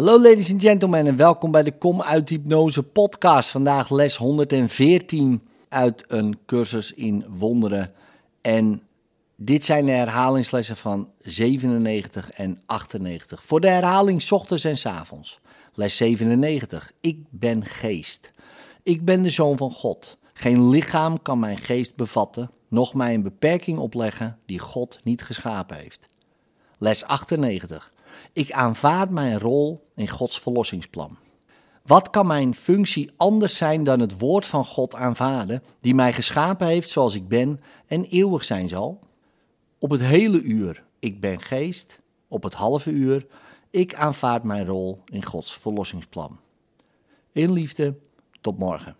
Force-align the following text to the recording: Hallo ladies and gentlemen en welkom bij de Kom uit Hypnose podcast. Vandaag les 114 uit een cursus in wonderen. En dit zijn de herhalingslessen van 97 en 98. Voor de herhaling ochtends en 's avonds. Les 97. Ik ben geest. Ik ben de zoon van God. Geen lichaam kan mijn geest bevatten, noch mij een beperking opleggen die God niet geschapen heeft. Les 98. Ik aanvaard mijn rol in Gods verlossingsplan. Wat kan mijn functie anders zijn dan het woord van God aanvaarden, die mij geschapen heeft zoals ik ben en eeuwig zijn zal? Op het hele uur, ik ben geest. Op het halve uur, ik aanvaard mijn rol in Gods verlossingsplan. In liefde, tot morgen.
Hallo 0.00 0.20
ladies 0.20 0.52
and 0.52 0.62
gentlemen 0.62 1.06
en 1.06 1.16
welkom 1.16 1.50
bij 1.50 1.62
de 1.62 1.78
Kom 1.78 2.02
uit 2.02 2.28
Hypnose 2.28 2.82
podcast. 2.82 3.50
Vandaag 3.50 3.90
les 3.90 4.16
114 4.16 5.42
uit 5.68 6.04
een 6.08 6.38
cursus 6.46 6.92
in 6.92 7.24
wonderen. 7.28 7.92
En 8.40 8.82
dit 9.36 9.64
zijn 9.64 9.86
de 9.86 9.92
herhalingslessen 9.92 10.76
van 10.76 11.10
97 11.18 12.30
en 12.30 12.62
98. 12.66 13.44
Voor 13.44 13.60
de 13.60 13.68
herhaling 13.68 14.30
ochtends 14.30 14.64
en 14.64 14.78
's 14.78 14.86
avonds. 14.86 15.38
Les 15.74 15.96
97. 15.96 16.92
Ik 17.00 17.24
ben 17.30 17.66
geest. 17.66 18.30
Ik 18.82 19.04
ben 19.04 19.22
de 19.22 19.30
zoon 19.30 19.56
van 19.56 19.70
God. 19.70 20.18
Geen 20.32 20.68
lichaam 20.68 21.22
kan 21.22 21.38
mijn 21.38 21.58
geest 21.58 21.96
bevatten, 21.96 22.50
noch 22.68 22.94
mij 22.94 23.14
een 23.14 23.22
beperking 23.22 23.78
opleggen 23.78 24.38
die 24.46 24.58
God 24.58 25.00
niet 25.02 25.22
geschapen 25.22 25.76
heeft. 25.76 26.08
Les 26.78 27.04
98. 27.04 27.92
Ik 28.32 28.52
aanvaard 28.52 29.10
mijn 29.10 29.38
rol 29.38 29.90
in 29.94 30.08
Gods 30.08 30.40
verlossingsplan. 30.40 31.18
Wat 31.82 32.10
kan 32.10 32.26
mijn 32.26 32.54
functie 32.54 33.10
anders 33.16 33.56
zijn 33.56 33.84
dan 33.84 34.00
het 34.00 34.18
woord 34.18 34.46
van 34.46 34.64
God 34.64 34.94
aanvaarden, 34.94 35.62
die 35.80 35.94
mij 35.94 36.12
geschapen 36.12 36.66
heeft 36.66 36.90
zoals 36.90 37.14
ik 37.14 37.28
ben 37.28 37.60
en 37.86 38.04
eeuwig 38.04 38.44
zijn 38.44 38.68
zal? 38.68 39.00
Op 39.78 39.90
het 39.90 40.00
hele 40.00 40.40
uur, 40.40 40.84
ik 40.98 41.20
ben 41.20 41.40
geest. 41.40 42.00
Op 42.28 42.42
het 42.42 42.54
halve 42.54 42.90
uur, 42.90 43.26
ik 43.70 43.94
aanvaard 43.94 44.42
mijn 44.42 44.66
rol 44.66 45.02
in 45.04 45.24
Gods 45.24 45.58
verlossingsplan. 45.58 46.38
In 47.32 47.52
liefde, 47.52 47.94
tot 48.40 48.58
morgen. 48.58 48.96